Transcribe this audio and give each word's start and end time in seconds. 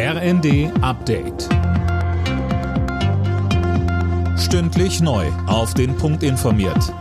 RND 0.00 0.70
Update. 0.80 1.48
Stündlich 4.38 5.00
neu. 5.00 5.26
Auf 5.48 5.74
den 5.74 5.96
Punkt 5.96 6.22
informiert. 6.22 6.94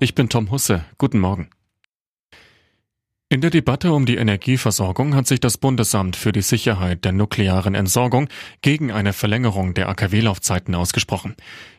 Ich 0.00 0.16
bin 0.16 0.28
Tom 0.28 0.50
Husse. 0.50 0.84
Guten 0.98 1.20
Morgen. 1.20 1.48
In 3.28 3.40
der 3.40 3.50
Debatte 3.50 3.92
um 3.92 4.04
die 4.04 4.16
Energieversorgung 4.16 5.14
hat 5.14 5.28
sich 5.28 5.38
das 5.38 5.58
Bundesamt 5.58 6.16
für 6.16 6.32
die 6.32 6.42
Sicherheit 6.42 7.04
der 7.04 7.12
nuklearen 7.12 7.76
Entsorgung 7.76 8.28
gegen 8.62 8.90
eine 8.90 9.12
Verlängerung 9.12 9.72
der 9.72 9.88
AKW-Laufzeiten 9.88 10.74
ausgesprochen. 10.74 11.36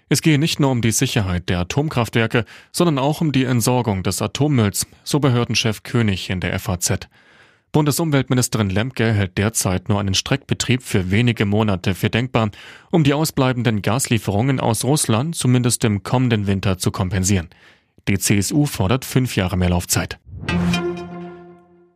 Es 0.07 0.21
gehe 0.21 0.39
nicht 0.39 0.61
nur 0.61 0.71
um 0.71 0.81
die 0.81 0.91
Sicherheit 0.91 1.49
der 1.49 1.59
Atomkraftwerke, 1.59 2.45
sondern 2.71 2.97
auch 2.97 3.19
um 3.19 3.33
die 3.33 3.43
Entsorgung 3.43 4.03
des 4.03 4.21
Atommülls, 4.21 4.87
so 5.03 5.19
Behördenchef 5.19 5.83
König 5.83 6.29
in 6.29 6.39
der 6.39 6.57
FAZ. 6.57 7.09
Bundesumweltministerin 7.77 8.71
Lemke 8.71 9.13
hält 9.13 9.37
derzeit 9.37 9.87
nur 9.87 9.99
einen 9.99 10.15
Streckbetrieb 10.15 10.81
für 10.81 11.11
wenige 11.11 11.45
Monate 11.45 11.93
für 11.93 12.09
denkbar, 12.09 12.49
um 12.89 13.03
die 13.03 13.13
ausbleibenden 13.13 13.83
Gaslieferungen 13.83 14.59
aus 14.59 14.83
Russland 14.83 15.35
zumindest 15.35 15.83
im 15.83 16.01
kommenden 16.01 16.47
Winter 16.47 16.79
zu 16.79 16.89
kompensieren. 16.89 17.49
Die 18.07 18.17
CSU 18.17 18.65
fordert 18.65 19.05
fünf 19.05 19.35
Jahre 19.35 19.57
mehr 19.57 19.69
Laufzeit. 19.69 20.17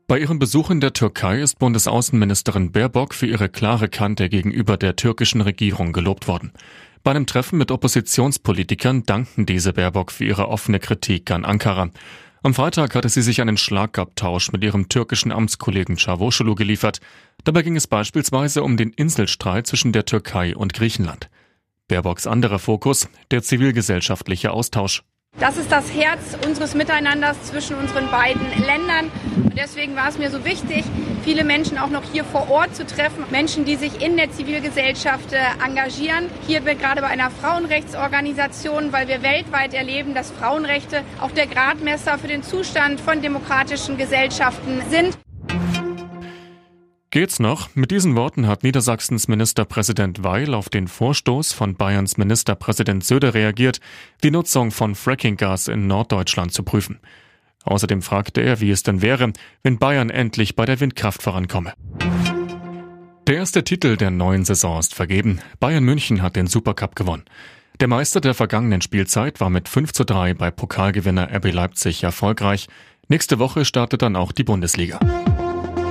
Bei 0.05 0.19
ihrem 0.19 0.37
Besuch 0.37 0.69
in 0.69 0.81
der 0.81 0.93
Türkei 0.93 1.41
ist 1.41 1.57
Bundesaußenministerin 1.57 2.71
Baerbock 2.71 3.15
für 3.15 3.25
ihre 3.25 3.49
klare 3.49 3.89
Kante 3.89 4.29
gegenüber 4.29 4.77
der 4.77 4.95
türkischen 4.95 5.41
Regierung 5.41 5.93
gelobt 5.93 6.27
worden. 6.27 6.51
Bei 7.01 7.09
einem 7.09 7.25
Treffen 7.25 7.57
mit 7.57 7.71
Oppositionspolitikern 7.71 9.01
dankten 9.07 9.47
diese 9.47 9.73
Baerbock 9.73 10.11
für 10.11 10.25
ihre 10.25 10.47
offene 10.47 10.77
Kritik 10.77 11.31
an 11.31 11.43
Ankara. 11.43 11.89
Am 12.43 12.55
Freitag 12.55 12.95
hatte 12.95 13.07
sie 13.07 13.21
sich 13.21 13.39
einen 13.39 13.55
Schlagabtausch 13.55 14.51
mit 14.51 14.63
ihrem 14.63 14.89
türkischen 14.89 15.31
Amtskollegen 15.31 15.95
Çavuşoğlu 15.95 16.55
geliefert. 16.55 16.99
Dabei 17.43 17.61
ging 17.61 17.75
es 17.75 17.85
beispielsweise 17.85 18.63
um 18.63 18.77
den 18.77 18.93
Inselstreit 18.97 19.67
zwischen 19.67 19.91
der 19.93 20.05
Türkei 20.05 20.55
und 20.55 20.73
Griechenland. 20.73 21.29
Baerbocks 21.87 22.25
anderer 22.25 22.57
Fokus, 22.57 23.07
der 23.29 23.43
zivilgesellschaftliche 23.43 24.49
Austausch. 24.51 25.03
Das 25.41 25.57
ist 25.57 25.71
das 25.71 25.91
Herz 25.91 26.37
unseres 26.45 26.75
Miteinanders 26.75 27.41
zwischen 27.41 27.75
unseren 27.75 28.11
beiden 28.11 28.45
Ländern. 28.63 29.11
Und 29.43 29.57
deswegen 29.57 29.95
war 29.95 30.07
es 30.07 30.19
mir 30.19 30.29
so 30.29 30.45
wichtig, 30.45 30.85
viele 31.23 31.43
Menschen 31.43 31.79
auch 31.79 31.89
noch 31.89 32.03
hier 32.03 32.23
vor 32.23 32.51
Ort 32.51 32.75
zu 32.75 32.85
treffen. 32.85 33.25
Menschen, 33.31 33.65
die 33.65 33.75
sich 33.75 34.05
in 34.05 34.17
der 34.17 34.31
Zivilgesellschaft 34.31 35.33
äh, 35.33 35.39
engagieren. 35.65 36.29
Hier 36.45 36.61
gerade 36.61 37.01
bei 37.01 37.07
einer 37.07 37.31
Frauenrechtsorganisation, 37.31 38.93
weil 38.93 39.07
wir 39.07 39.23
weltweit 39.23 39.73
erleben, 39.73 40.13
dass 40.13 40.29
Frauenrechte 40.29 41.01
auch 41.19 41.31
der 41.31 41.47
Gradmesser 41.47 42.19
für 42.19 42.27
den 42.27 42.43
Zustand 42.43 43.01
von 43.01 43.23
demokratischen 43.23 43.97
Gesellschaften 43.97 44.83
sind. 44.91 45.17
Geht's 47.13 47.41
noch? 47.41 47.75
Mit 47.75 47.91
diesen 47.91 48.15
Worten 48.15 48.47
hat 48.47 48.63
Niedersachsens 48.63 49.27
Ministerpräsident 49.27 50.23
Weil 50.23 50.53
auf 50.53 50.69
den 50.69 50.87
Vorstoß 50.87 51.51
von 51.51 51.75
Bayerns 51.75 52.15
Ministerpräsident 52.15 53.03
Söder 53.03 53.33
reagiert, 53.33 53.81
die 54.23 54.31
Nutzung 54.31 54.71
von 54.71 54.95
Frackinggas 54.95 55.67
in 55.67 55.87
Norddeutschland 55.87 56.53
zu 56.53 56.63
prüfen. 56.63 57.01
Außerdem 57.65 58.01
fragte 58.01 58.39
er, 58.39 58.61
wie 58.61 58.71
es 58.71 58.83
denn 58.83 59.01
wäre, 59.01 59.33
wenn 59.61 59.77
Bayern 59.77 60.09
endlich 60.09 60.55
bei 60.55 60.65
der 60.65 60.79
Windkraft 60.79 61.21
vorankomme. 61.21 61.73
Der 63.27 63.35
erste 63.35 63.65
Titel 63.65 63.97
der 63.97 64.09
neuen 64.09 64.45
Saison 64.45 64.79
ist 64.79 64.95
vergeben. 64.95 65.41
Bayern 65.59 65.83
München 65.83 66.21
hat 66.21 66.37
den 66.37 66.47
Supercup 66.47 66.95
gewonnen. 66.95 67.25
Der 67.81 67.89
Meister 67.89 68.21
der 68.21 68.35
vergangenen 68.35 68.81
Spielzeit 68.81 69.41
war 69.41 69.49
mit 69.49 69.67
5 69.67 69.91
zu 69.91 70.05
3 70.05 70.33
bei 70.33 70.49
Pokalgewinner 70.49 71.29
RB 71.35 71.51
Leipzig 71.51 72.03
erfolgreich. 72.03 72.69
Nächste 73.09 73.37
Woche 73.37 73.65
startet 73.65 74.01
dann 74.01 74.15
auch 74.15 74.31
die 74.31 74.45
Bundesliga. 74.45 75.01